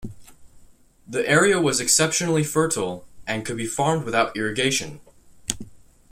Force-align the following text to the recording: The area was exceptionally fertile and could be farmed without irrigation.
The 1.07 1.29
area 1.29 1.61
was 1.61 1.79
exceptionally 1.79 2.43
fertile 2.43 3.05
and 3.27 3.45
could 3.45 3.55
be 3.55 3.67
farmed 3.67 4.03
without 4.03 4.35
irrigation. 4.35 4.99